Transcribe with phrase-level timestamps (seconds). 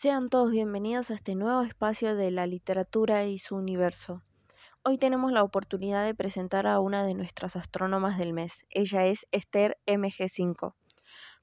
[0.00, 4.22] Sean todos bienvenidos a este nuevo espacio de la literatura y su universo.
[4.84, 8.64] Hoy tenemos la oportunidad de presentar a una de nuestras astrónomas del mes.
[8.70, 10.76] Ella es Esther MG5.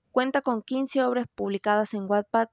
[0.10, 2.47] Cuenta con 15 obras publicadas en Wattpad,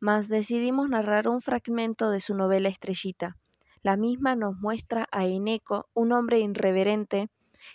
[0.00, 3.36] mas decidimos narrar un fragmento de su novela Estrellita.
[3.82, 7.28] La misma nos muestra a Eneco, un hombre irreverente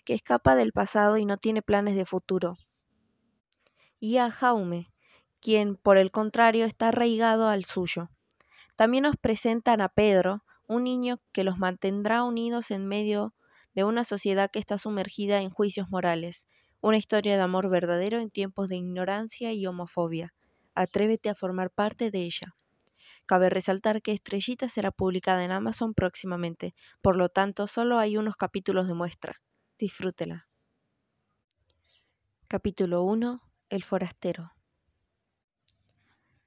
[0.05, 2.55] que escapa del pasado y no tiene planes de futuro.
[3.99, 4.87] Y a Jaume,
[5.41, 8.09] quien por el contrario está arraigado al suyo.
[8.75, 13.33] También nos presentan a Pedro, un niño que los mantendrá unidos en medio
[13.73, 16.47] de una sociedad que está sumergida en juicios morales,
[16.81, 20.33] una historia de amor verdadero en tiempos de ignorancia y homofobia.
[20.75, 22.55] Atrévete a formar parte de ella.
[23.25, 28.35] Cabe resaltar que Estrellita será publicada en Amazon próximamente, por lo tanto solo hay unos
[28.35, 29.41] capítulos de muestra.
[29.77, 30.47] Disfrútela.
[32.47, 33.41] Capítulo 1.
[33.69, 34.51] El forastero.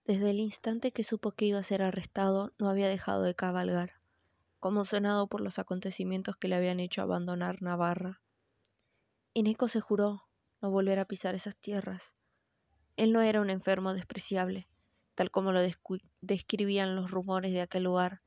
[0.05, 4.01] Desde el instante que supo que iba a ser arrestado, no había dejado de cabalgar,
[4.59, 8.21] conmocionado por los acontecimientos que le habían hecho abandonar Navarra.
[9.33, 10.25] Eneco se juró
[10.61, 12.17] no volver a pisar esas tierras.
[12.97, 14.69] Él no era un enfermo despreciable,
[15.15, 15.61] tal como lo
[16.21, 18.23] describían los rumores de aquel lugar.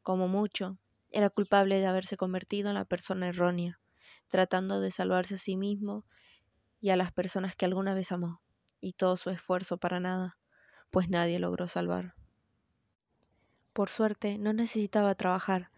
[0.00, 0.78] Como mucho,
[1.10, 3.78] era culpable de haberse convertido en la persona errónea,
[4.28, 6.06] tratando de salvarse a sí mismo
[6.80, 8.40] y a las personas que alguna vez amó,
[8.80, 10.38] y todo su esfuerzo para nada
[10.90, 12.14] pues nadie logró salvar.
[13.72, 15.70] Por suerte, no necesitaba trabajar,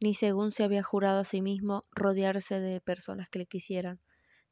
[0.00, 4.00] ni según se había jurado a sí mismo rodearse de personas que le quisieran,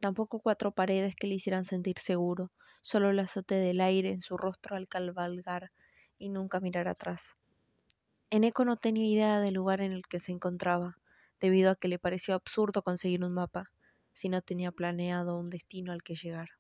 [0.01, 4.37] tampoco cuatro paredes que le hicieran sentir seguro, solo el azote del aire en su
[4.37, 5.73] rostro al cabalgar
[6.19, 7.37] y nunca mirar atrás.
[8.31, 10.99] Eneco no tenía idea del lugar en el que se encontraba,
[11.41, 13.73] debido a que le pareció absurdo conseguir un mapa,
[14.13, 16.56] si no tenía planeado un destino al que llegar.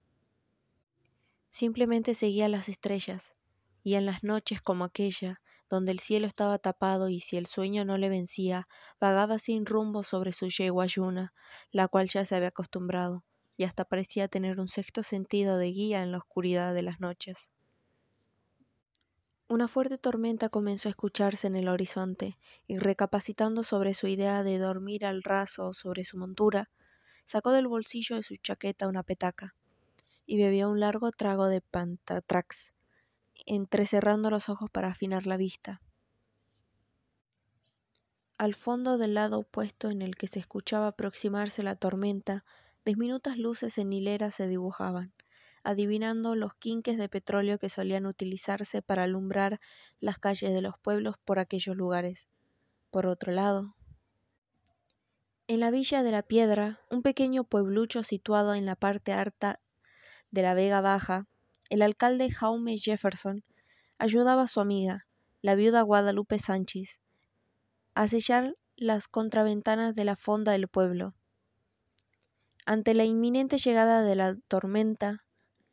[1.49, 3.35] Simplemente seguía las estrellas,
[3.83, 7.85] y en las noches como aquella, donde el cielo estaba tapado y si el sueño
[7.85, 8.67] no le vencía,
[9.01, 11.33] vagaba sin rumbo sobre su yegua Yuna,
[11.71, 13.25] la cual ya se había acostumbrado,
[13.57, 17.51] y hasta parecía tener un sexto sentido de guía en la oscuridad de las noches.
[19.49, 22.37] Una fuerte tormenta comenzó a escucharse en el horizonte,
[22.67, 26.71] y recapacitando sobre su idea de dormir al raso sobre su montura,
[27.25, 29.55] sacó del bolsillo de su chaqueta una petaca,
[30.27, 32.75] y bebió un largo trago de pantatrax,
[33.47, 35.81] entrecerrando los ojos para afinar la vista.
[38.39, 42.45] Al fondo del lado opuesto en el que se escuchaba aproximarse la tormenta,
[42.85, 45.15] diminutas luces en hilera se dibujaban,
[45.63, 49.59] adivinando los quinques de petróleo que solían utilizarse para alumbrar
[50.01, 52.29] las calles de los pueblos por aquellos lugares.
[52.91, 53.75] Por otro lado,
[55.49, 59.61] en la villa de la Piedra, un pequeño pueblucho situado en la parte alta
[60.31, 61.27] de la Vega Baja,
[61.69, 63.45] el alcalde Jaume Jefferson
[63.99, 65.07] ayudaba a su amiga,
[65.43, 67.01] la viuda Guadalupe Sánchez,
[67.95, 71.15] a sellar las contraventanas de la fonda del pueblo.
[72.67, 75.25] Ante la inminente llegada de la tormenta,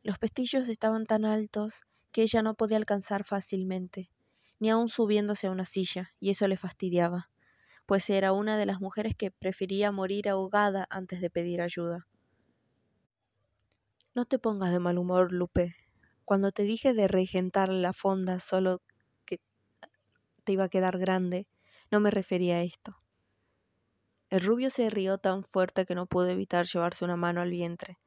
[0.03, 4.09] los pestillos estaban tan altos que ella no podía alcanzar fácilmente,
[4.59, 7.29] ni aun subiéndose a una silla, y eso le fastidiaba,
[7.85, 12.07] pues era una de las mujeres que prefería morir ahogada antes de pedir ayuda.
[14.15, 15.75] No te pongas de mal humor, Lupe,
[16.23, 18.79] cuando te dije de regentar la fonda solo
[19.25, 19.39] que
[20.43, 21.47] te iba a quedar grande,
[21.89, 22.95] no me refería a esto.
[24.29, 27.97] El rubio se rió tan fuerte que no pudo evitar llevarse una mano al vientre,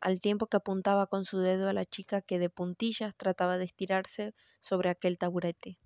[0.00, 3.66] al tiempo que apuntaba con su dedo a la chica que de puntillas trataba de
[3.66, 5.78] estirarse sobre aquel taburete.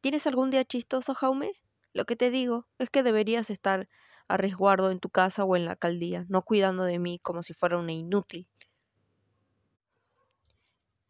[0.00, 1.52] ¿Tienes algún día chistoso, Jaume?
[1.92, 3.90] Lo que te digo es que deberías estar
[4.32, 7.52] a resguardo en tu casa o en la alcaldía, no cuidando de mí como si
[7.52, 8.48] fuera una inútil.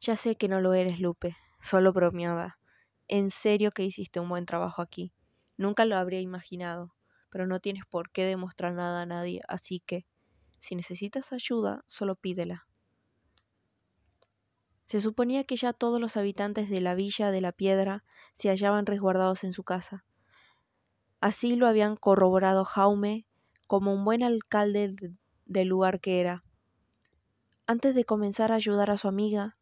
[0.01, 2.59] Ya sé que no lo eres, Lupe, solo bromeaba.
[3.07, 5.13] En serio que hiciste un buen trabajo aquí.
[5.57, 6.97] Nunca lo habría imaginado,
[7.31, 10.05] pero no tienes por qué demostrar nada a nadie, así que,
[10.59, 12.67] si necesitas ayuda, solo pídela.
[14.87, 18.03] Se suponía que ya todos los habitantes de la villa de la piedra
[18.33, 20.05] se hallaban resguardados en su casa.
[21.23, 23.29] Así lo habían corroborado Jaume
[23.69, 24.93] como un buen alcalde
[25.47, 26.43] del lugar que era.
[27.65, 29.57] Antes de comenzar a ayudar a su amiga,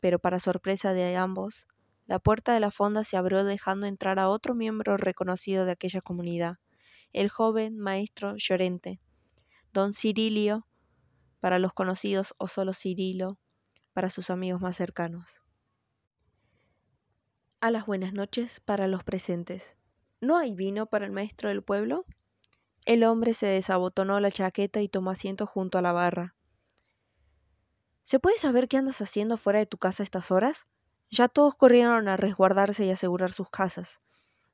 [0.00, 1.68] pero para sorpresa de ambos,
[2.06, 6.00] la puerta de la fonda se abrió dejando entrar a otro miembro reconocido de aquella
[6.00, 6.56] comunidad,
[7.12, 9.00] el joven maestro Llorente,
[9.72, 10.66] don Cirilio
[11.38, 13.38] para los conocidos o solo Cirilo
[13.92, 15.42] para sus amigos más cercanos.
[17.60, 19.76] A las buenas noches para los presentes.
[20.22, 22.04] ¿No hay vino para el maestro del pueblo?
[22.84, 26.34] El hombre se desabotonó la chaqueta y tomó asiento junto a la barra.
[28.02, 30.66] ¿Se puede saber qué andas haciendo fuera de tu casa a estas horas?
[31.10, 34.00] Ya todos corrieron a resguardarse y asegurar sus casas.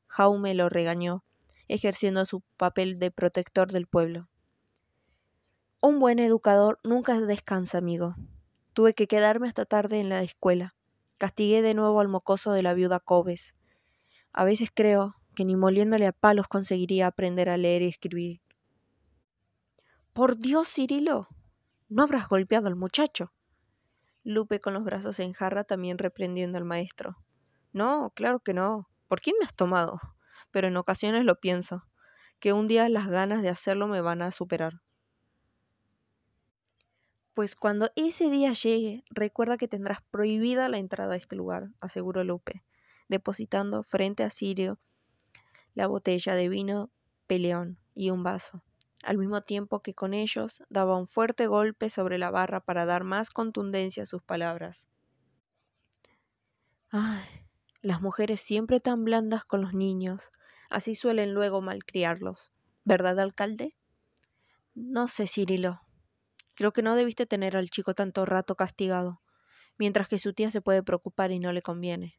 [0.06, 1.24] Jaume lo regañó,
[1.66, 4.28] ejerciendo su papel de protector del pueblo.
[5.82, 8.14] Un buen educador nunca descansa, amigo.
[8.72, 10.76] Tuve que quedarme hasta tarde en la escuela.
[11.18, 13.56] Castigué de nuevo al mocoso de la viuda Cobes.
[14.32, 18.40] A veces creo que ni moliéndole a palos conseguiría aprender a leer y escribir.
[20.12, 21.28] Por Dios, Cirilo,
[21.88, 23.32] no habrás golpeado al muchacho.
[24.24, 27.18] Lupe con los brazos en jarra también reprendiendo al maestro.
[27.72, 28.88] No, claro que no.
[29.08, 30.00] ¿Por quién me has tomado?
[30.50, 31.84] Pero en ocasiones lo pienso,
[32.40, 34.80] que un día las ganas de hacerlo me van a superar.
[37.34, 42.24] Pues cuando ese día llegue, recuerda que tendrás prohibida la entrada a este lugar, aseguró
[42.24, 42.64] Lupe,
[43.08, 44.80] depositando frente a Sirio
[45.76, 46.90] la botella de vino
[47.26, 48.64] peleón y un vaso,
[49.02, 53.04] al mismo tiempo que con ellos daba un fuerte golpe sobre la barra para dar
[53.04, 54.88] más contundencia a sus palabras.
[56.88, 57.26] Ay,
[57.82, 60.32] las mujeres siempre tan blandas con los niños,
[60.70, 62.52] así suelen luego malcriarlos,
[62.84, 63.76] ¿verdad, alcalde?
[64.74, 65.82] No sé, Cirilo.
[66.54, 69.20] Creo que no debiste tener al chico tanto rato castigado,
[69.76, 72.18] mientras que su tía se puede preocupar y no le conviene.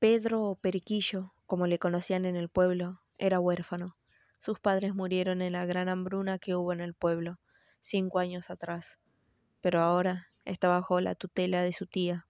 [0.00, 3.98] Pedro o Periquillo, como le conocían en el pueblo, era huérfano.
[4.38, 7.38] Sus padres murieron en la gran hambruna que hubo en el pueblo,
[7.80, 8.98] cinco años atrás.
[9.60, 12.26] Pero ahora está bajo la tutela de su tía,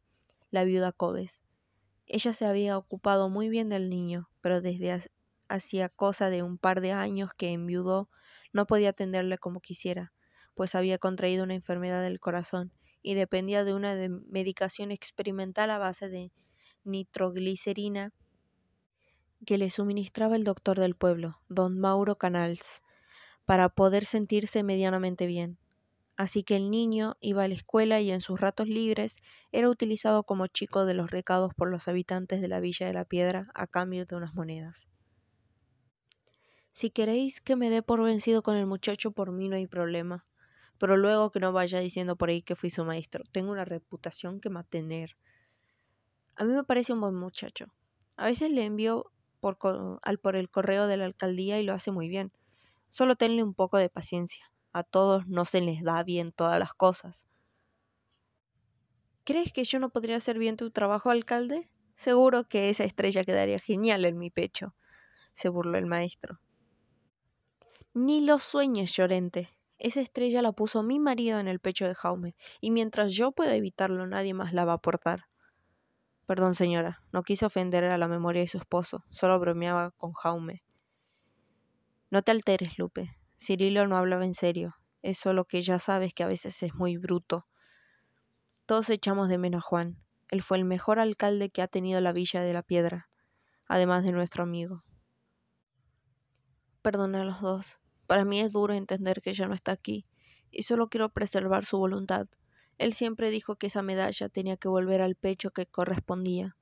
[0.50, 1.44] la viuda Cobes.
[2.06, 5.08] Ella se había ocupado muy bien del niño, pero desde
[5.49, 8.11] hacía cosa de un par de años que enviudó
[8.52, 10.12] no podía atenderle como quisiera,
[10.56, 13.94] pues había contraído una enfermedad del corazón y dependía de una
[14.26, 16.32] medicación experimental a base de
[16.85, 18.12] nitroglicerina
[19.47, 22.82] que le suministraba el doctor del pueblo, don Mauro Canals,
[23.44, 25.59] para poder sentirse medianamente bien.
[26.17, 29.17] Así que el niño iba a la escuela y en sus ratos libres
[29.53, 33.06] era utilizado como chico de los recados por los habitantes de la Villa de la
[33.06, 34.91] Piedra a cambio de unas monedas.
[36.73, 40.26] Si queréis que me dé por vencido con el muchacho, por mí no hay problema.
[40.79, 43.25] Pero luego que no vaya diciendo por ahí que fui su maestro.
[43.33, 45.17] Tengo una reputación que mantener.
[46.40, 47.66] A mí me parece un buen muchacho.
[48.16, 49.58] A veces le envío por,
[50.00, 52.32] al, por el correo de la alcaldía y lo hace muy bien.
[52.88, 54.50] Solo tenle un poco de paciencia.
[54.72, 57.26] A todos no se les da bien todas las cosas.
[59.25, 61.69] ¿Crees que yo no podría hacer bien tu trabajo, alcalde?
[61.94, 64.75] Seguro que esa estrella quedaría genial en mi pecho,
[65.34, 66.40] se burló el maestro.
[67.92, 69.50] Ni lo sueñes, Llorente.
[69.76, 73.54] Esa estrella la puso mi marido en el pecho de Jaume, y mientras yo pueda
[73.54, 75.30] evitarlo, nadie más la va a portar.
[76.31, 80.62] Perdón, señora, no quise ofender a la memoria de su esposo, solo bromeaba con Jaume.
[82.09, 83.19] No te alteres, Lupe.
[83.37, 84.77] Cirilo no hablaba en serio.
[85.03, 87.49] Es solo que ya sabes que a veces es muy bruto.
[88.65, 90.00] Todos echamos de menos a Juan.
[90.29, 93.11] Él fue el mejor alcalde que ha tenido la Villa de la Piedra,
[93.67, 94.85] además de nuestro amigo.
[96.81, 97.81] Perdona a los dos.
[98.06, 100.06] Para mí es duro entender que ya no está aquí,
[100.53, 102.29] y solo quiero preservar su voluntad.
[102.81, 106.56] Él siempre dijo que esa medalla tenía que volver al pecho que correspondía.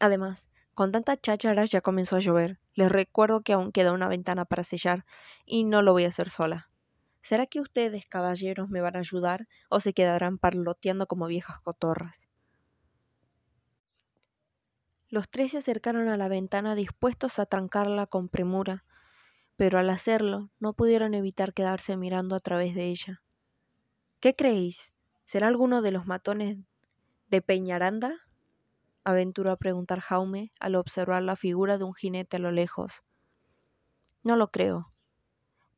[0.00, 2.58] Además, con tanta cháchara ya comenzó a llover.
[2.74, 5.04] Les recuerdo que aún queda una ventana para sellar
[5.46, 6.72] y no lo voy a hacer sola.
[7.20, 12.28] ¿Será que ustedes, caballeros, me van a ayudar o se quedarán parloteando como viejas cotorras?
[15.08, 18.84] Los tres se acercaron a la ventana dispuestos a trancarla con premura,
[19.54, 23.22] pero al hacerlo no pudieron evitar quedarse mirando a través de ella.
[24.20, 24.92] ¿Qué creéis?
[25.28, 26.56] ¿Será alguno de los matones
[27.28, 28.14] de Peñaranda?
[29.04, 33.04] aventuró a preguntar Jaume al observar la figura de un jinete a lo lejos.
[34.22, 34.90] No lo creo.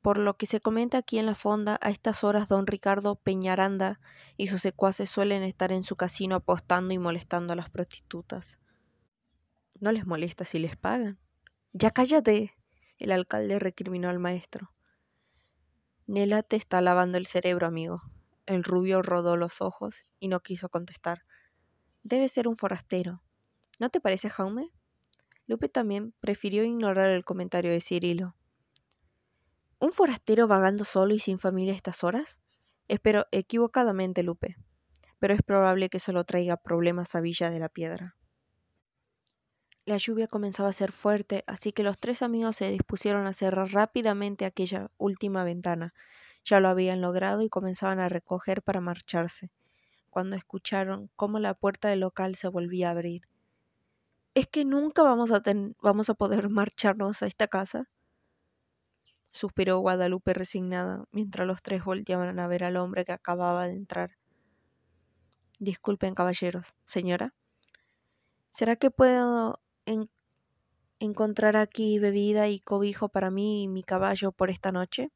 [0.02, 3.98] Por lo que se comenta aquí en la fonda, a estas horas don Ricardo Peñaranda
[4.36, 8.60] y sus secuaces suelen estar en su casino apostando y molestando a las prostitutas.
[9.80, 11.18] ¿No les molesta si les pagan?
[11.72, 12.54] Ya cállate.
[12.98, 14.70] El alcalde recriminó al maestro.
[16.06, 18.00] Nela te está lavando el cerebro, amigo.
[18.50, 21.22] El rubio rodó los ojos y no quiso contestar.
[22.02, 23.22] Debe ser un forastero.
[23.78, 24.72] ¿No te parece, Jaume?
[25.46, 28.34] Lupe también prefirió ignorar el comentario de Cirilo.
[29.78, 32.40] ¿Un forastero vagando solo y sin familia a estas horas?
[32.88, 34.56] Espero equivocadamente, Lupe,
[35.20, 38.16] pero es probable que solo traiga problemas a Villa de la Piedra.
[39.84, 43.70] La lluvia comenzaba a ser fuerte, así que los tres amigos se dispusieron a cerrar
[43.70, 45.94] rápidamente aquella última ventana,
[46.44, 49.50] ya lo habían logrado y comenzaban a recoger para marcharse,
[50.10, 53.22] cuando escucharon cómo la puerta del local se volvía a abrir.
[54.34, 55.42] ¿Es que nunca vamos a,
[55.80, 57.88] vamos a poder marcharnos a esta casa?
[59.32, 64.16] suspiró Guadalupe resignada, mientras los tres volteaban a ver al hombre que acababa de entrar.
[65.58, 66.74] Disculpen, caballeros.
[66.84, 67.34] Señora.
[68.48, 69.60] ¿Será que puedo
[70.98, 75.10] encontrar aquí bebida y cobijo para mí y mi caballo por esta noche?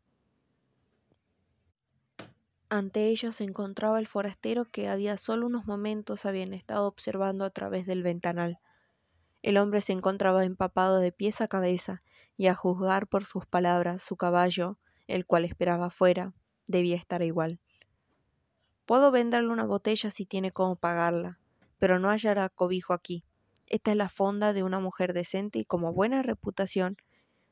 [2.74, 7.50] Ante ellos se encontraba el forastero que había solo unos momentos habían estado observando a
[7.50, 8.58] través del ventanal.
[9.42, 12.02] El hombre se encontraba empapado de pies a cabeza,
[12.36, 16.34] y a juzgar por sus palabras, su caballo, el cual esperaba fuera,
[16.66, 17.60] debía estar igual.
[18.86, 21.38] Puedo venderle una botella si tiene cómo pagarla,
[21.78, 23.24] pero no hallará cobijo aquí.
[23.68, 26.96] Esta es la fonda de una mujer decente y como buena reputación,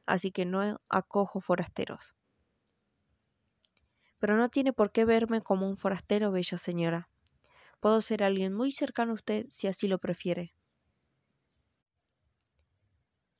[0.05, 2.17] así que no acojo forasteros.
[4.23, 7.09] Pero no tiene por qué verme como un forastero, bella señora.
[7.81, 10.55] Puedo ser alguien muy cercano a usted si así lo prefiere.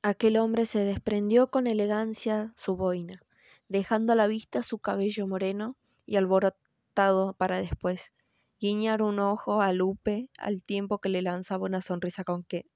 [0.01, 3.21] Aquel hombre se desprendió con elegancia su boina,
[3.69, 8.11] dejando a la vista su cabello moreno y alborotado para después
[8.59, 12.25] guiñar un ojo a Lupe al tiempo que le lanzaba una sonrisa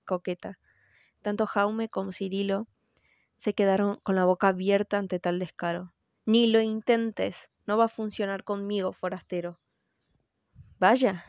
[0.06, 0.60] coqueta.
[1.22, 2.70] Tanto Jaume como Cirilo
[3.36, 5.94] se quedaron con la boca abierta ante tal descaro.
[6.26, 9.60] Ni lo intentes, no va a funcionar conmigo, forastero.
[10.80, 11.24] Vaya,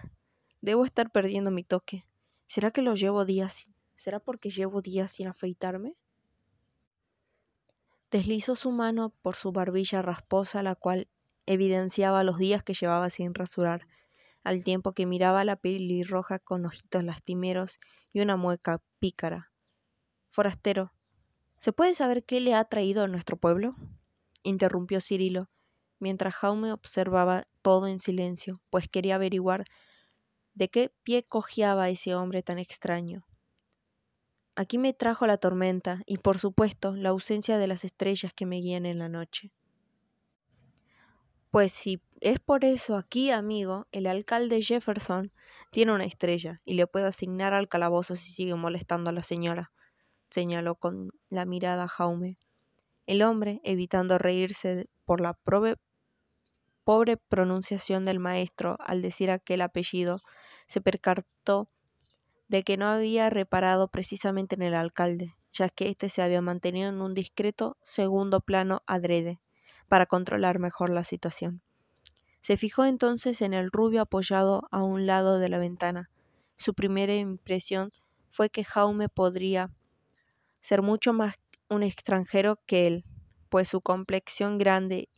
[0.62, 2.06] debo estar perdiendo mi toque.
[2.46, 3.68] ¿Será que lo llevo días
[3.98, 5.96] ¿Será porque llevo días sin afeitarme?
[8.12, 11.08] Deslizó su mano por su barbilla rasposa, la cual
[11.46, 13.88] evidenciaba los días que llevaba sin rasurar,
[14.44, 17.80] al tiempo que miraba la pelirroja con ojitos lastimeros
[18.12, 19.50] y una mueca pícara.
[20.30, 20.92] Forastero,
[21.58, 23.74] ¿se puede saber qué le ha traído a nuestro pueblo?
[24.44, 25.50] interrumpió Cirilo,
[25.98, 29.64] mientras Jaume observaba todo en silencio, pues quería averiguar
[30.54, 33.24] de qué pie cojeaba ese hombre tan extraño.
[34.56, 38.56] Aquí me trajo la tormenta y por supuesto la ausencia de las estrellas que me
[38.56, 39.52] guían en la noche.
[41.50, 45.32] Pues si es por eso aquí, amigo, el alcalde Jefferson
[45.70, 49.70] tiene una estrella y le puede asignar al calabozo si sigue molestando a la señora,
[50.28, 52.36] señaló con la mirada Jaume.
[53.06, 55.32] El hombre, evitando reírse por la
[56.88, 60.22] pobre pronunciación del maestro al decir aquel apellido,
[60.66, 61.68] se percató
[62.48, 66.88] de que no había reparado precisamente en el alcalde, ya que éste se había mantenido
[66.88, 69.38] en un discreto segundo plano adrede,
[69.86, 71.60] para controlar mejor la situación.
[72.40, 76.08] Se fijó entonces en el rubio apoyado a un lado de la ventana.
[76.56, 77.90] Su primera impresión
[78.30, 79.70] fue que Jaume podría
[80.62, 81.34] ser mucho más
[81.68, 83.04] un extranjero que él,
[83.50, 85.10] pues su complexión grande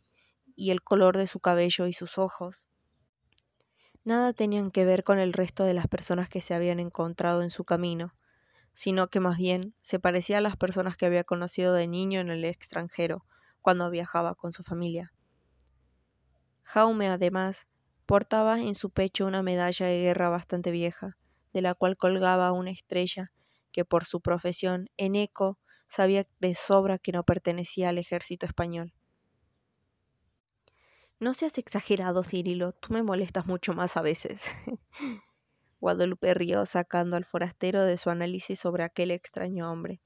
[0.61, 2.67] y el color de su cabello y sus ojos
[4.03, 7.49] nada tenían que ver con el resto de las personas que se habían encontrado en
[7.49, 8.15] su camino,
[8.73, 12.29] sino que más bien se parecía a las personas que había conocido de niño en
[12.29, 13.25] el extranjero,
[13.61, 15.13] cuando viajaba con su familia.
[16.63, 17.67] Jaume, además,
[18.05, 21.17] portaba en su pecho una medalla de guerra bastante vieja,
[21.53, 23.31] de la cual colgaba una estrella
[23.71, 28.93] que por su profesión en eco sabía de sobra que no pertenecía al ejército español.
[31.21, 34.45] No seas exagerado, Cirilo, tú me molestas mucho más a veces.
[35.79, 40.01] Guadalupe rió sacando al forastero de su análisis sobre aquel extraño hombre.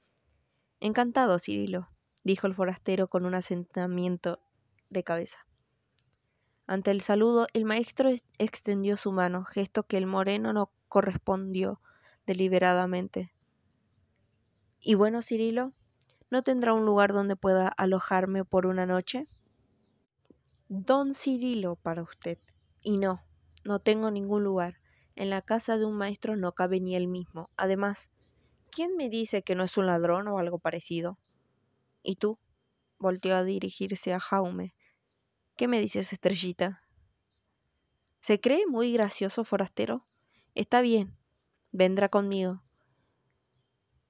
[0.81, 1.88] Encantado, Cirilo,
[2.25, 4.41] dijo el forastero con un asentamiento
[4.89, 5.48] de cabeza.
[6.67, 11.79] Ante el saludo, el maestro extendió su mano, gesto que el moreno no correspondió
[12.25, 13.31] deliberadamente.
[14.81, 15.72] ¿Y bueno, Cirilo?
[16.29, 19.29] ¿No tendrá un lugar donde pueda alojarme por una noche?
[20.84, 22.38] Don Cirilo para usted.
[22.84, 23.22] Y no,
[23.63, 24.82] no tengo ningún lugar.
[25.15, 27.50] En la casa de un maestro no cabe ni él mismo.
[27.55, 28.12] Además,
[28.72, 31.17] ¿quién me dice que no es un ladrón o algo parecido?
[32.03, 32.39] ¿Y tú?
[33.00, 34.75] volteó a dirigirse a Jaume.
[35.55, 36.84] ¿Qué me dices, estrellita?
[38.20, 40.05] ¿Se cree muy gracioso, forastero?
[40.55, 41.15] Está bien,
[41.72, 42.63] vendrá conmigo.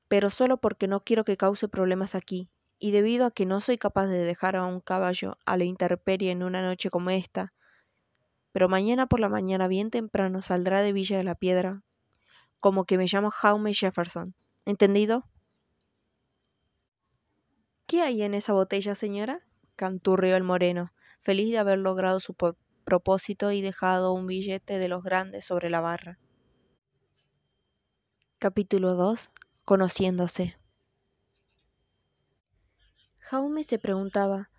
[0.08, 3.77] Pero solo porque no quiero que cause problemas aquí y debido a que no soy
[3.77, 7.53] capaz de dejar a un caballo a la intemperie en una noche como esta,
[8.51, 11.84] pero mañana por la mañana bien temprano saldrá de Villa de la Piedra,
[12.60, 14.34] como que me llamo Jaume Jefferson.
[14.65, 15.29] ¿Entendido?
[17.86, 19.46] ¿Qué hay en esa botella, señora?
[19.75, 22.34] canturrió el moreno, feliz de haber logrado su
[22.86, 26.17] propósito y dejado un billete de los grandes sobre la barra.
[28.39, 29.32] Capítulo 2.
[29.65, 30.58] Conociéndose.
[33.27, 34.51] Jaume se preguntaba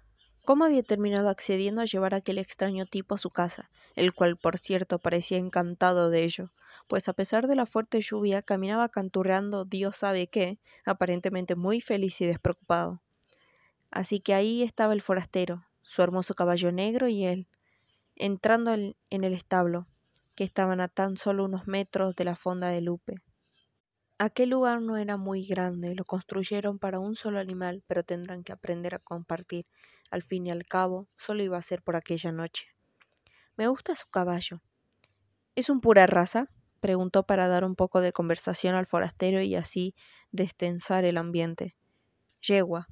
[0.45, 4.37] cómo había terminado accediendo a llevar a aquel extraño tipo a su casa, el cual
[4.37, 6.51] por cierto parecía encantado de ello,
[6.89, 12.21] pues a pesar de la fuerte lluvia caminaba canturreando Dios sabe qué, aparentemente muy feliz
[12.21, 13.03] y despreocupado.
[13.93, 17.47] Así que ahí estaba el forastero, su hermoso caballo negro y él,
[18.17, 19.87] entrando en el establo,
[20.35, 23.23] que estaban a tan solo unos metros de la fonda de Lupe.
[24.19, 28.53] Aquel lugar no era muy grande, lo construyeron para un solo animal, pero tendrán que
[28.53, 29.67] aprender a compartir.
[30.11, 32.69] Al fin y al cabo, solo iba a ser por aquella noche.
[33.59, 34.63] Me gusta su caballo.
[35.55, 36.49] ¿Es un pura raza?
[36.81, 39.95] preguntó para dar un poco de conversación al forastero y así
[40.31, 41.77] destensar el ambiente.
[42.41, 42.89] Yegua.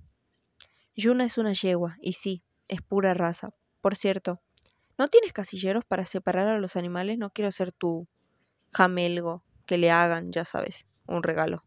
[0.95, 3.55] Yuna es una yegua, y sí, es pura raza.
[3.81, 4.43] Por cierto,
[4.99, 7.17] ¿no tienes casilleros para separar a los animales?
[7.17, 8.09] No quiero ser tu
[8.73, 11.65] jamelgo, que le hagan, ya sabes un regalo.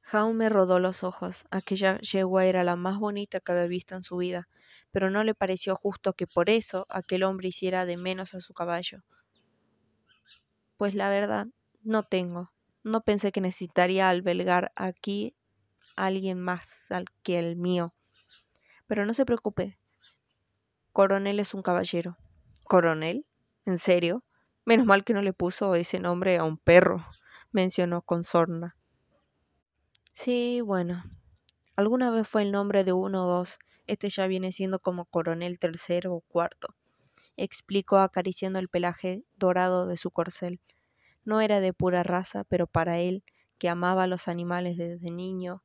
[0.00, 1.46] Jaume rodó los ojos.
[1.50, 4.48] Aquella yegua era la más bonita que había visto en su vida,
[4.92, 8.54] pero no le pareció justo que por eso aquel hombre hiciera de menos a su
[8.54, 9.02] caballo.
[10.76, 11.48] Pues la verdad,
[11.82, 12.52] no tengo.
[12.84, 15.34] No pensé que necesitaría albergar aquí
[15.96, 16.88] a alguien más
[17.24, 17.92] que el mío.
[18.86, 19.76] Pero no se preocupe.
[20.92, 22.16] Coronel es un caballero.
[22.62, 23.26] ¿Coronel?
[23.64, 24.24] ¿En serio?
[24.64, 27.04] Menos mal que no le puso ese nombre a un perro
[27.56, 28.76] mencionó con sorna.
[30.10, 31.04] Sí, bueno.
[31.76, 33.58] Alguna vez fue el nombre de uno o dos.
[33.86, 36.68] Este ya viene siendo como coronel tercero o cuarto,
[37.36, 40.60] explicó acariciando el pelaje dorado de su corcel.
[41.24, 43.24] No era de pura raza, pero para él,
[43.58, 45.62] que amaba a los animales desde niño,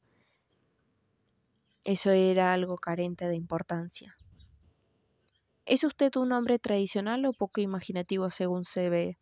[1.83, 4.15] eso era algo carente de importancia.
[5.65, 9.17] ¿Es usted un hombre tradicional o poco imaginativo según se ve?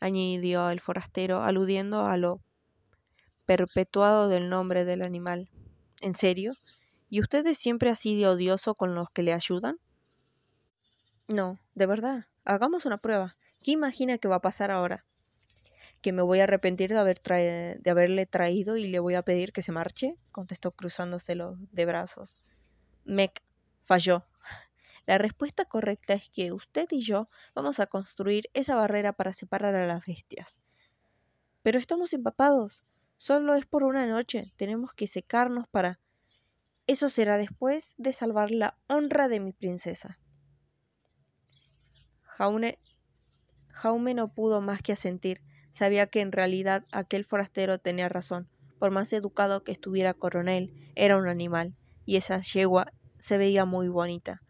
[0.00, 2.40] Añadió el forastero, aludiendo a lo
[3.46, 5.50] perpetuado del nombre del animal.
[6.00, 6.54] ¿En serio?
[7.08, 9.78] ¿Y usted es siempre así de odioso con los que le ayudan?
[11.28, 12.24] No, de verdad.
[12.44, 13.36] Hagamos una prueba.
[13.62, 15.04] ¿Qué imagina que va a pasar ahora?
[16.00, 19.52] ¿Que me voy a arrepentir de, haber de haberle traído y le voy a pedir
[19.52, 20.16] que se marche?
[20.32, 22.40] contestó cruzándoselo de brazos.
[23.04, 23.42] Mec
[23.82, 24.24] falló.
[25.10, 29.74] La respuesta correcta es que usted y yo vamos a construir esa barrera para separar
[29.74, 30.62] a las bestias.
[31.62, 32.84] Pero estamos empapados.
[33.16, 34.52] Solo es por una noche.
[34.54, 35.98] Tenemos que secarnos para...
[36.86, 40.20] Eso será después de salvar la honra de mi princesa.
[42.22, 42.78] Jaume,
[43.72, 45.42] Jaume no pudo más que asentir.
[45.72, 48.48] Sabía que en realidad aquel forastero tenía razón.
[48.78, 53.88] Por más educado que estuviera coronel, era un animal, y esa yegua se veía muy
[53.88, 54.40] bonita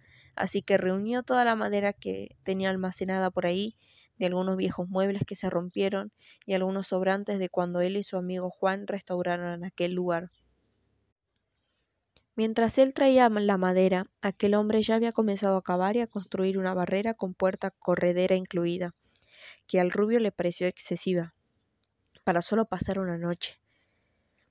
[0.40, 3.76] así que reunió toda la madera que tenía almacenada por ahí,
[4.18, 6.12] de algunos viejos muebles que se rompieron
[6.44, 10.30] y algunos sobrantes de cuando él y su amigo Juan restauraron aquel lugar.
[12.36, 16.58] Mientras él traía la madera, aquel hombre ya había comenzado a cavar y a construir
[16.58, 18.94] una barrera con puerta corredera incluida,
[19.66, 21.34] que al rubio le pareció excesiva,
[22.24, 23.60] para solo pasar una noche.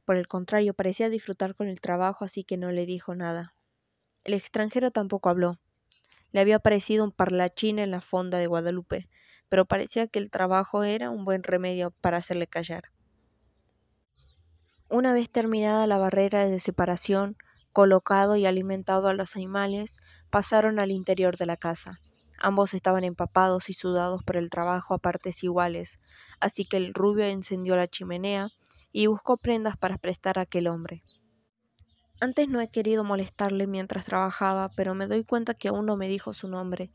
[0.05, 3.53] Por el contrario, parecía disfrutar con el trabajo, así que no le dijo nada.
[4.23, 5.59] El extranjero tampoco habló.
[6.31, 9.09] Le había parecido un parlachín en la fonda de Guadalupe,
[9.49, 12.91] pero parecía que el trabajo era un buen remedio para hacerle callar.
[14.89, 17.37] Una vez terminada la barrera de separación,
[17.73, 19.97] colocado y alimentado a los animales,
[20.29, 21.99] pasaron al interior de la casa.
[22.39, 25.99] Ambos estaban empapados y sudados por el trabajo a partes iguales,
[26.39, 28.49] así que el rubio encendió la chimenea
[28.91, 31.03] y buscó prendas para prestar a aquel hombre.
[32.21, 36.09] Antes no he querido molestarle mientras trabajaba, pero me doy cuenta que aún no me
[36.09, 36.91] dijo su nombre,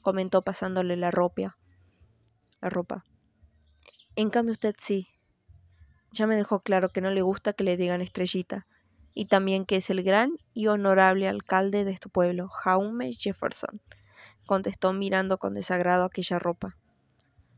[0.00, 1.58] comentó pasándole la ropa.
[2.62, 3.04] La ropa.
[4.16, 5.08] En cambio usted sí.
[6.12, 8.66] Ya me dejó claro que no le gusta que le digan estrellita,
[9.14, 13.82] y también que es el gran y honorable alcalde de este pueblo, Jaume Jefferson,
[14.46, 16.78] contestó mirando con desagrado aquella ropa.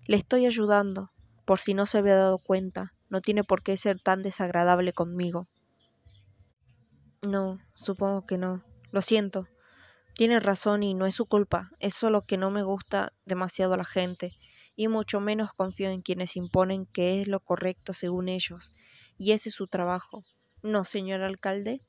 [0.07, 1.12] Le estoy ayudando,
[1.44, 5.46] por si no se había dado cuenta, no tiene por qué ser tan desagradable conmigo.
[7.27, 8.63] No, supongo que no.
[8.91, 9.49] Lo siento.
[10.15, 11.71] Tiene razón y no es su culpa.
[11.81, 14.37] Es solo que no me gusta demasiado la gente
[14.77, 18.73] y mucho menos confío en quienes imponen que es lo correcto según ellos.
[19.19, 20.25] Y ese es su trabajo.
[20.63, 21.81] ¿No, señor alcalde?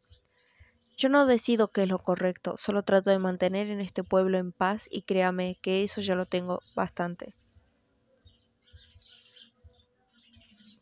[0.98, 4.54] Yo no decido qué es lo correcto, solo trato de mantener en este pueblo en
[4.54, 7.34] paz y créame que eso ya lo tengo bastante.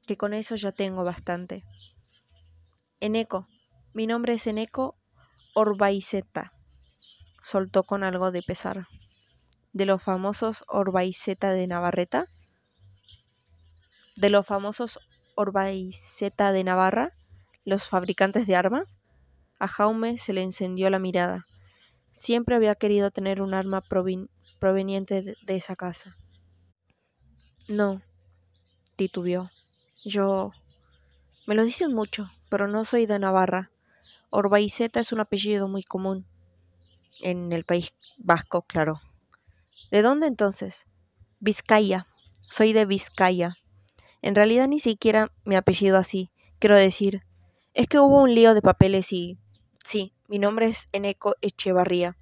[0.05, 1.63] Que con eso ya tengo bastante.
[2.99, 3.47] eco
[3.93, 4.95] mi nombre es Eneco
[5.53, 6.53] Orbaizeta,
[7.41, 8.87] soltó con algo de pesar.
[9.71, 12.27] ¿De los famosos Orbaizeta de Navarreta?
[14.15, 14.99] ¿De los famosos
[15.35, 17.11] Orbaizeta de Navarra?
[17.65, 18.99] ¿Los fabricantes de armas?
[19.59, 21.45] A Jaume se le encendió la mirada.
[22.11, 23.81] Siempre había querido tener un arma
[24.59, 26.15] proveniente de, de esa casa.
[27.67, 28.01] No,
[28.95, 29.51] titubeó.
[30.03, 30.51] Yo...
[31.45, 33.72] Me lo dicen mucho, pero no soy de Navarra.
[34.35, 36.25] Orbaizeta es un apellido muy común
[37.21, 38.99] en el País Vasco, claro.
[39.91, 40.87] ¿De dónde entonces?
[41.39, 42.07] Vizcaya.
[42.41, 43.57] Soy de Vizcaya.
[44.23, 46.31] En realidad ni siquiera mi apellido así.
[46.57, 47.21] Quiero decir,
[47.75, 49.37] es que hubo un lío de papeles y...
[49.83, 52.17] Sí, mi nombre es Eneco Echevarría.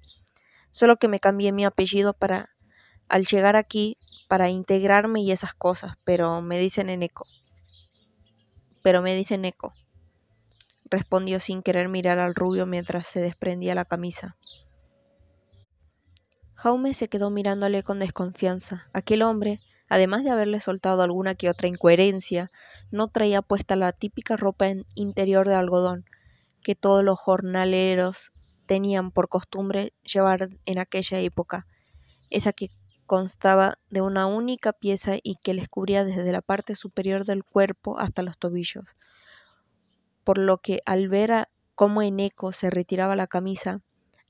[0.70, 2.50] Solo que me cambié mi apellido para
[3.08, 3.96] al llegar aquí
[4.28, 7.24] para integrarme y esas cosas, pero me dicen Eneco.
[8.82, 9.72] Pero me dicen Eco.
[10.92, 14.36] Respondió sin querer mirar al rubio mientras se desprendía la camisa.
[16.52, 18.90] Jaume se quedó mirándole con desconfianza.
[18.92, 22.52] Aquel hombre, además de haberle soltado alguna que otra incoherencia,
[22.90, 26.04] no traía puesta la típica ropa interior de algodón
[26.62, 28.32] que todos los jornaleros
[28.66, 31.66] tenían por costumbre llevar en aquella época,
[32.28, 32.68] esa que
[33.06, 37.98] constaba de una única pieza y que les cubría desde la parte superior del cuerpo
[37.98, 38.94] hasta los tobillos.
[40.24, 43.80] Por lo que al ver cómo Eneco se retiraba la camisa,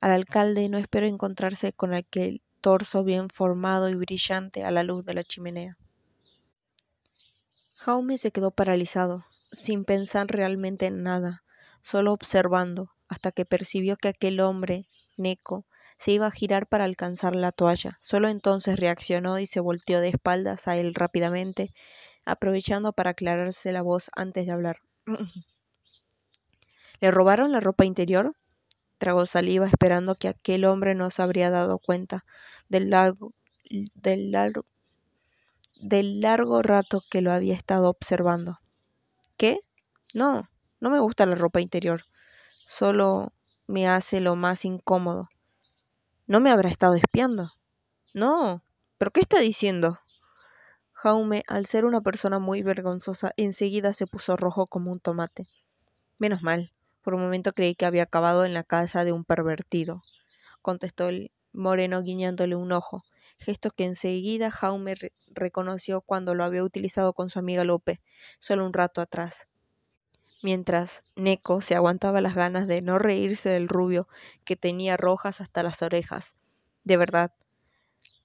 [0.00, 5.04] al alcalde no esperó encontrarse con aquel torso bien formado y brillante a la luz
[5.04, 5.76] de la chimenea.
[7.76, 11.42] Jaume se quedó paralizado, sin pensar realmente en nada,
[11.80, 15.66] solo observando, hasta que percibió que aquel hombre, Neco,
[15.98, 17.98] se iba a girar para alcanzar la toalla.
[18.00, 21.74] Solo entonces reaccionó y se volteó de espaldas a él rápidamente,
[22.24, 24.78] aprovechando para aclararse la voz antes de hablar.
[27.02, 28.36] ¿Le robaron la ropa interior?
[29.00, 32.24] Tragó saliva esperando que aquel hombre no se habría dado cuenta
[32.68, 33.34] del largo,
[33.68, 34.66] del largo,
[35.80, 38.60] del largo rato que lo había estado observando.
[39.36, 39.58] ¿Qué?
[40.14, 42.04] No, no me gusta la ropa interior.
[42.68, 43.32] Solo
[43.66, 45.28] me hace lo más incómodo.
[46.28, 47.50] ¿No me habrá estado espiando?
[48.14, 48.62] No.
[48.98, 49.98] ¿Pero qué está diciendo?
[50.92, 55.48] Jaume, al ser una persona muy vergonzosa, enseguida se puso rojo como un tomate.
[56.18, 56.72] Menos mal.
[57.02, 60.02] Por un momento creí que había acabado en la casa de un pervertido,
[60.62, 63.04] contestó el moreno guiñándole un ojo,
[63.38, 64.94] gesto que enseguida Jaume
[65.28, 68.00] reconoció cuando lo había utilizado con su amiga Lope,
[68.40, 69.48] solo un rato atrás
[70.42, 74.08] mientras Neco se aguantaba las ganas de no reírse del rubio
[74.44, 76.36] que tenía rojas hasta las orejas.
[76.84, 77.32] De verdad,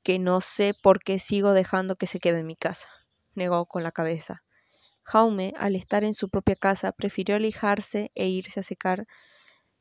[0.04, 2.88] que no sé por qué sigo dejando que se quede en mi casa,
[3.36, 4.44] negó con la cabeza.
[5.10, 9.08] Jaume, al estar en su propia casa, prefirió alijarse e irse a secar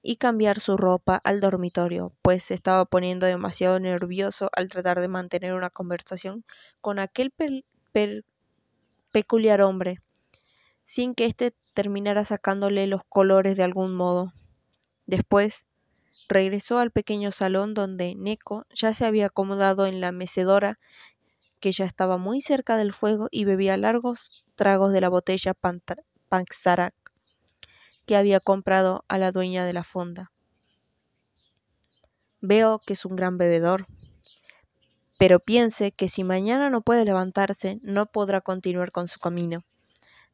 [0.00, 5.08] y cambiar su ropa al dormitorio, pues se estaba poniendo demasiado nervioso al tratar de
[5.08, 6.44] mantener una conversación
[6.80, 7.32] con aquel
[9.10, 9.98] peculiar hombre,
[10.84, 14.32] sin que éste terminara sacándole los colores de algún modo.
[15.06, 15.66] Después
[16.28, 20.78] regresó al pequeño salón donde Neko ya se había acomodado en la mecedora
[21.58, 25.54] que ya estaba muy cerca del fuego y bebía largos tragos de la botella
[26.28, 26.94] Panxarac
[28.06, 30.32] que había comprado a la dueña de la fonda.
[32.40, 33.86] Veo que es un gran bebedor,
[35.18, 39.64] pero piense que si mañana no puede levantarse, no podrá continuar con su camino.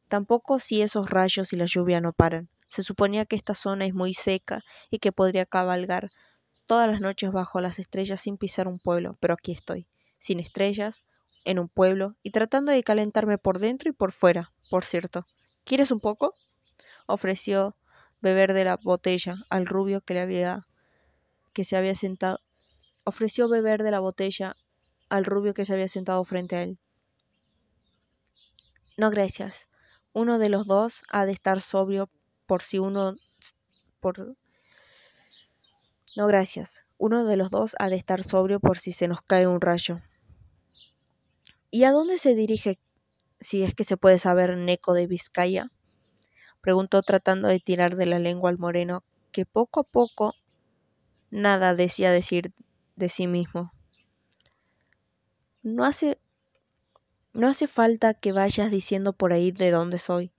[0.09, 2.49] Tampoco si esos rayos y la lluvia no paran.
[2.67, 6.11] Se suponía que esta zona es muy seca y que podría cabalgar
[6.65, 11.05] todas las noches bajo las estrellas sin pisar un pueblo, pero aquí estoy, sin estrellas,
[11.45, 15.25] en un pueblo y tratando de calentarme por dentro y por fuera, por cierto.
[15.65, 16.33] ¿Quieres un poco?
[17.05, 17.75] ofreció
[18.21, 20.67] beber de la botella al rubio que le había
[21.51, 22.39] que se había sentado
[23.03, 24.55] ofreció beber de la botella
[25.09, 26.79] al rubio que se había sentado frente a él.
[28.97, 29.67] No, gracias.
[30.13, 32.09] Uno de los dos ha de estar sobrio
[32.45, 33.15] por si uno...
[33.99, 34.35] por...
[36.15, 36.85] No, gracias.
[36.97, 40.01] Uno de los dos ha de estar sobrio por si se nos cae un rayo.
[41.75, 42.77] ¿Y a dónde se dirige,
[43.39, 45.71] si es que se puede saber, Neco de Vizcaya?
[46.61, 50.35] Preguntó tratando de tirar de la lengua al moreno, que poco a poco
[51.31, 52.53] nada decía decir
[52.95, 53.71] de sí mismo.
[55.63, 56.19] No hace
[57.33, 60.31] no hace falta que vayas diciendo por ahí de dónde soy.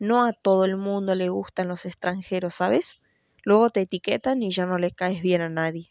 [0.00, 2.96] No a todo el mundo le gustan los extranjeros, ¿sabes?
[3.44, 5.86] Luego te etiquetan y ya no le caes bien a nadie.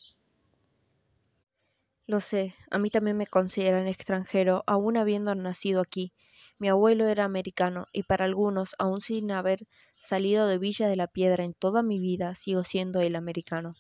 [2.10, 6.12] Lo sé, a mí también me consideran extranjero, aún habiendo nacido aquí.
[6.58, 11.06] Mi abuelo era americano, y para algunos, aún sin haber salido de Villa de la
[11.06, 13.76] Piedra en toda mi vida, sigo siendo el americano.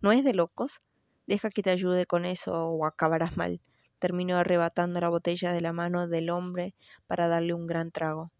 [0.00, 0.82] ¿No es de locos?
[1.28, 3.60] Deja que te ayude con eso o acabarás mal
[4.00, 6.74] terminó arrebatando la botella de la mano del hombre
[7.06, 8.32] para darle un gran trago.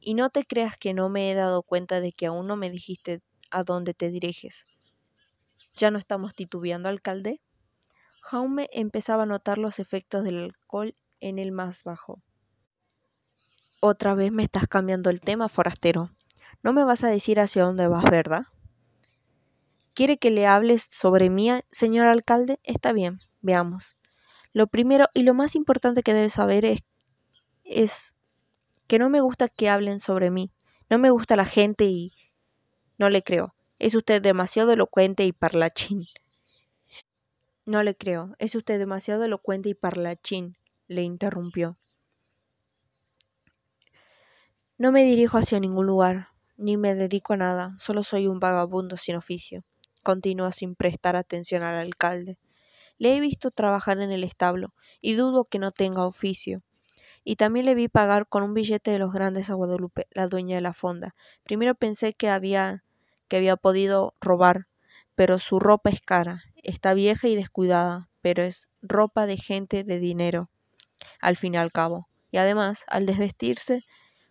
[0.00, 2.70] Y no te creas que no me he dado cuenta de que aún no me
[2.70, 4.66] dijiste a dónde te diriges.
[5.76, 7.40] ¿Ya no estamos titubeando, alcalde?
[8.26, 12.22] Jaume empezaba a notar los efectos del alcohol en el más bajo.
[13.80, 16.10] Otra vez me estás cambiando el tema, forastero.
[16.62, 18.46] No me vas a decir hacia dónde vas, ¿verdad?
[19.92, 22.58] ¿Quiere que le hables sobre mí, señor alcalde?
[22.62, 23.94] Está bien, veamos.
[24.54, 26.80] Lo primero y lo más importante que debes saber es,
[27.62, 28.14] es
[28.86, 30.50] que no me gusta que hablen sobre mí.
[30.88, 32.14] No me gusta la gente y
[32.96, 33.54] no le creo.
[33.78, 36.06] Es usted demasiado elocuente y parlachín.
[37.66, 38.34] No le creo.
[38.38, 41.78] Es usted demasiado elocuente y parlachín, le interrumpió.
[44.76, 48.96] No me dirijo hacia ningún lugar, ni me dedico a nada, solo soy un vagabundo
[48.96, 49.64] sin oficio,
[50.02, 52.38] continuó sin prestar atención al alcalde.
[52.98, 56.62] Le he visto trabajar en el establo, y dudo que no tenga oficio.
[57.24, 60.56] Y también le vi pagar con un billete de los grandes a Guadalupe, la dueña
[60.56, 61.14] de la fonda.
[61.44, 62.84] Primero pensé que había
[63.28, 64.66] que había podido robar,
[65.14, 69.98] pero su ropa es cara, está vieja y descuidada, pero es ropa de gente de
[69.98, 70.50] dinero,
[71.20, 72.08] al fin y al cabo.
[72.30, 73.84] Y además, al desvestirse,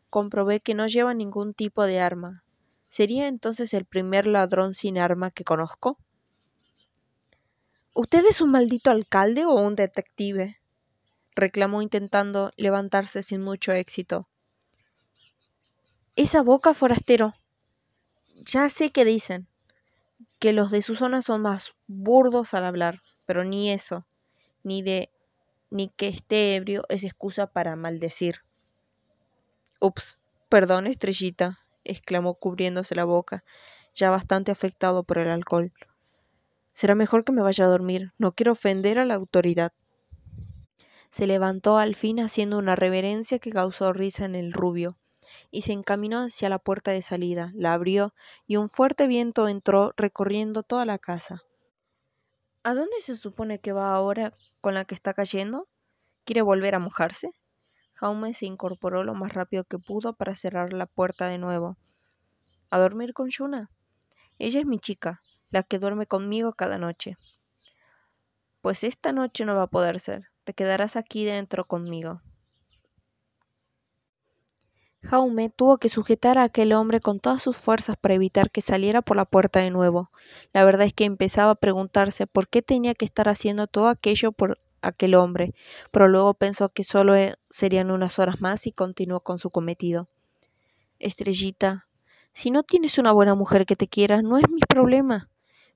[0.10, 2.44] comprobé que no lleva ningún tipo de arma.
[2.84, 5.98] ¿Sería entonces el primer ladrón sin arma que conozco?
[7.94, 10.60] ¿Usted es un maldito alcalde o un detective?
[11.36, 14.28] reclamó intentando levantarse sin mucho éxito.
[16.16, 17.34] Esa boca, forastero.
[18.46, 19.48] Ya sé que dicen
[20.44, 24.06] que los de su zona son más burdos al hablar, pero ni eso,
[24.62, 25.10] ni de
[25.70, 28.42] ni que esté ebrio es excusa para maldecir.
[29.80, 33.46] Ups, perdón, estrellita, exclamó cubriéndose la boca,
[33.96, 35.72] ya bastante afectado por el alcohol.
[36.74, 38.12] Será mejor que me vaya a dormir.
[38.18, 39.72] No quiero ofender a la autoridad.
[41.08, 44.98] Se levantó al fin haciendo una reverencia que causó risa en el rubio,
[45.54, 48.16] y se encaminó hacia la puerta de salida, la abrió,
[48.48, 51.44] y un fuerte viento entró recorriendo toda la casa.
[52.64, 55.68] ¿A dónde se supone que va ahora con la que está cayendo?
[56.26, 57.34] ¿Quiere volver a mojarse?
[57.94, 61.78] Jaume se incorporó lo más rápido que pudo para cerrar la puerta de nuevo.
[62.72, 63.70] ¿A dormir con Yuna?
[64.40, 67.16] Ella es mi chica, la que duerme conmigo cada noche.
[68.62, 70.30] Pues esta noche no va a poder ser.
[70.46, 72.24] Te quedarás aquí dentro conmigo.
[75.04, 79.02] Jaume tuvo que sujetar a aquel hombre con todas sus fuerzas para evitar que saliera
[79.02, 80.10] por la puerta de nuevo.
[80.54, 84.32] La verdad es que empezaba a preguntarse por qué tenía que estar haciendo todo aquello
[84.32, 85.54] por aquel hombre,
[85.92, 90.08] pero luego pensó que solo eh, serían unas horas más y continuó con su cometido.
[91.00, 91.88] Estrellita,
[92.34, 95.30] si no tienes una buena mujer que te quiera, no es mi problema.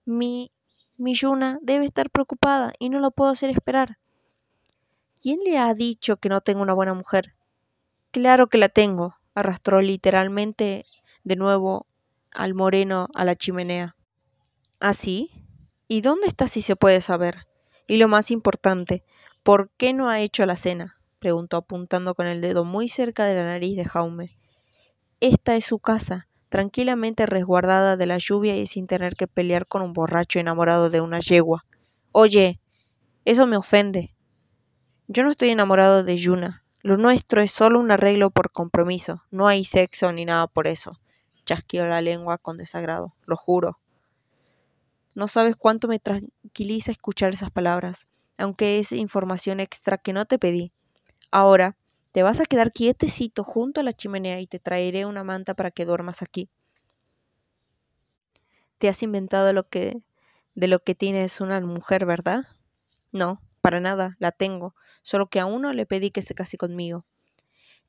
[0.05, 0.51] Mi,
[0.95, 3.97] mi Yuna debe estar preocupada y no lo puedo hacer esperar.
[5.21, 7.33] ¿Quién le ha dicho que no tengo una buena mujer?
[8.11, 10.85] Claro que la tengo, arrastró literalmente
[11.23, 11.85] de nuevo
[12.31, 13.95] al moreno a la chimenea.
[14.79, 15.29] ¿Ah, sí?
[15.87, 17.45] ¿Y dónde está si se puede saber?
[17.85, 19.03] Y lo más importante,
[19.43, 20.97] ¿por qué no ha hecho la cena?
[21.19, 24.35] preguntó apuntando con el dedo muy cerca de la nariz de Jaume.
[25.19, 29.83] Esta es su casa, tranquilamente resguardada de la lluvia y sin tener que pelear con
[29.83, 31.63] un borracho enamorado de una yegua.
[32.11, 32.59] Oye,
[33.23, 34.15] eso me ofende.
[35.07, 36.63] Yo no estoy enamorado de Yuna.
[36.87, 39.21] Lo nuestro es solo un arreglo por compromiso.
[39.29, 41.01] No hay sexo ni nada por eso.
[41.43, 43.13] Chasqueó la lengua con desagrado.
[43.25, 43.77] Lo juro.
[45.13, 50.39] No sabes cuánto me tranquiliza escuchar esas palabras, aunque es información extra que no te
[50.39, 50.71] pedí.
[51.29, 51.75] Ahora,
[52.13, 55.71] te vas a quedar quietecito junto a la chimenea y te traeré una manta para
[55.71, 56.49] que duermas aquí.
[58.77, 60.01] Te has inventado lo que
[60.55, 62.45] de lo que tienes una mujer, ¿verdad?
[63.11, 67.05] No, para nada, la tengo, solo que a uno le pedí que se case conmigo.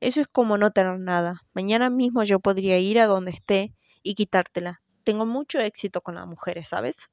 [0.01, 1.45] Eso es como no tener nada.
[1.53, 4.81] Mañana mismo yo podría ir a donde esté y quitártela.
[5.05, 7.09] Tengo mucho éxito con las mujeres, ¿sabes?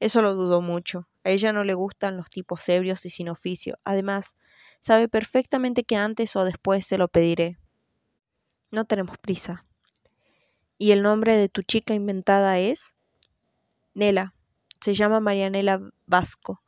[0.00, 1.06] Eso lo dudo mucho.
[1.22, 3.78] A ella no le gustan los tipos ebrios y sin oficio.
[3.84, 4.36] Además,
[4.80, 7.56] sabe perfectamente que antes o después se lo pediré.
[8.72, 9.64] No tenemos prisa.
[10.76, 12.96] ¿Y el nombre de tu chica inventada es?
[13.94, 14.34] Nela.
[14.80, 16.61] Se llama Marianela Vasco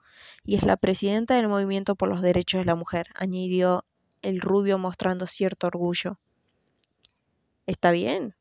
[0.44, 3.84] y es la presidenta del Movimiento por los Derechos de la Mujer, añadió
[4.22, 6.18] el rubio mostrando cierto orgullo.
[7.66, 8.34] Está bien.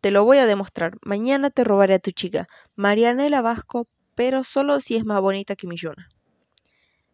[0.00, 0.98] Te lo voy a demostrar.
[1.02, 2.46] Mañana te robaré a tu chica.
[2.74, 6.08] Marianela Vasco pero solo si es más bonita que Millona.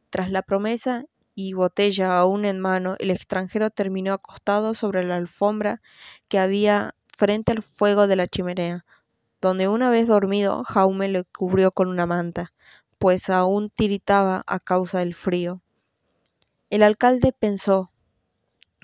[0.09, 1.05] Tras la promesa
[1.35, 5.83] y botella aún en mano, el extranjero terminó acostado sobre la alfombra
[6.29, 8.85] que había frente al fuego de la chimenea,
[9.41, 12.53] donde una vez dormido Jaume le cubrió con una manta,
[13.03, 15.61] pues aún tiritaba a causa del frío.
[16.71, 17.91] El alcalde pensó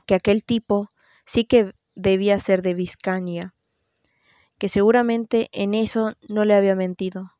[0.07, 0.89] que aquel tipo
[1.25, 3.55] sí que debía ser de Vizcaña,
[4.59, 7.37] que seguramente en eso no le había mentido,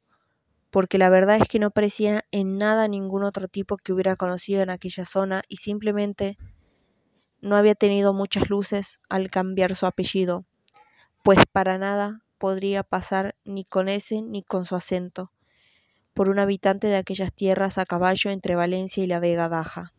[0.71, 4.63] porque la verdad es que no parecía en nada ningún otro tipo que hubiera conocido
[4.63, 6.39] en aquella zona y simplemente
[7.41, 10.45] no había tenido muchas luces al cambiar su apellido,
[11.25, 15.33] pues para nada podría pasar ni con ese ni con su acento,
[16.19, 19.93] por un habitante de aquellas tierras a caballo entre Valencia y la Vega Baja.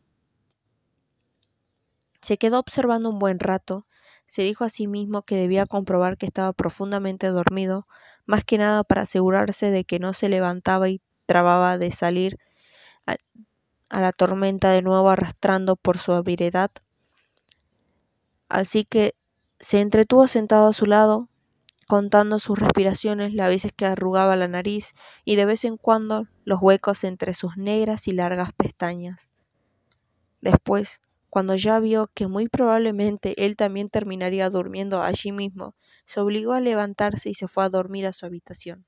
[2.19, 3.87] Se quedó observando un buen rato,
[4.25, 7.87] se dijo a sí mismo que debía comprobar que estaba profundamente dormido,
[8.25, 12.37] más que nada para asegurarse de que no se levantaba y trababa de salir
[13.07, 13.15] a,
[13.89, 16.69] la tormenta de nuevo arrastrando por su habilidad.
[18.49, 19.15] Así que
[19.61, 21.29] se entretuvo sentado a su lado,
[21.89, 24.93] contando sus respiraciones, las veces que arrugaba la nariz
[25.25, 29.33] y de vez en cuando los huecos entre sus negras y largas pestañas.
[30.39, 35.73] Después, cuando ya vio que muy probablemente él también terminaría durmiendo allí mismo,
[36.05, 38.85] se obligó a levantarse y se fue a dormir a su habitación.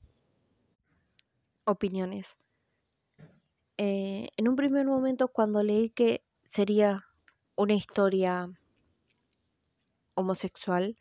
[1.65, 2.35] Opiniones.
[3.79, 7.07] Eh, en un primer momento, cuando leí que sería
[7.55, 8.51] una historia
[10.13, 11.00] homosexual,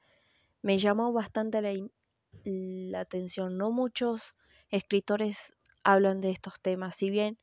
[0.63, 1.73] me llamó bastante la,
[2.45, 3.57] la atención.
[3.59, 4.37] No muchos
[4.71, 5.53] escritores
[5.85, 7.39] hablan de estos temas, si bien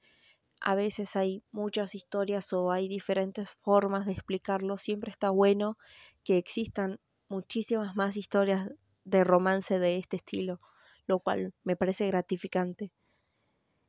[0.61, 5.77] a veces hay muchas historias o hay diferentes formas de explicarlo, siempre está bueno
[6.23, 6.99] que existan
[7.29, 8.69] muchísimas más historias
[9.05, 10.61] de romance de este estilo,
[11.07, 12.91] lo cual me parece gratificante.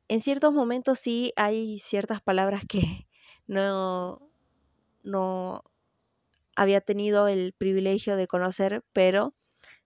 [0.07, 3.07] En ciertos momentos sí hay ciertas palabras que
[3.47, 4.31] no,
[5.03, 5.63] no
[6.59, 9.33] había tenido el privilegio de conocer, pero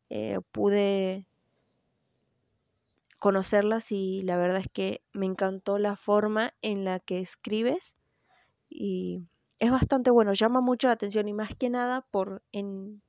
[0.09, 1.27] eh, pude
[3.19, 7.95] conocerlas y la verdad es que me encantó la forma en la que escribes
[8.69, 9.21] y
[9.59, 13.03] es bastante bueno, llama mucho la atención y más que nada por en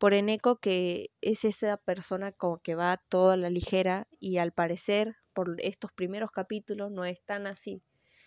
[0.00, 5.14] por Eneco que es esa persona como que va toda la ligera y al parecer
[5.34, 7.80] por estos primeros capítulos no es tan así.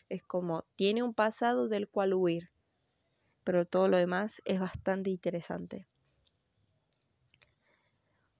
[0.07, 2.50] Es como tiene un pasado del cual huir,
[3.43, 5.87] pero todo lo demás es bastante interesante.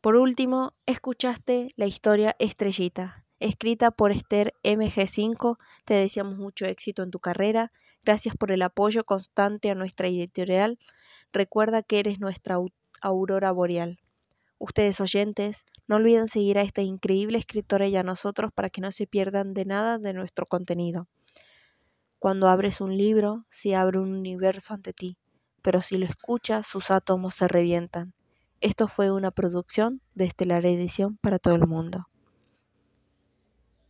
[0.01, 5.57] Por último, escuchaste la historia Estrellita, escrita por Esther MG5.
[5.85, 7.71] Te deseamos mucho éxito en tu carrera.
[8.03, 10.79] Gracias por el apoyo constante a nuestra editorial.
[11.31, 12.57] Recuerda que eres nuestra
[13.01, 13.99] aurora boreal.
[14.57, 18.91] Ustedes oyentes, no olviden seguir a esta increíble escritora y a nosotros para que no
[18.91, 21.07] se pierdan de nada de nuestro contenido.
[22.21, 25.17] Cuando abres un libro, se abre un universo ante ti,
[25.63, 28.13] pero si lo escuchas, sus átomos se revientan.
[28.59, 32.10] Esto fue una producción de Estelar Edición para todo el mundo.